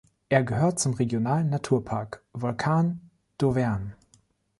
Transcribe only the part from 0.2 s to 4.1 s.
Es gehört zum Regionalen Naturpark Volcans d’Auvergne.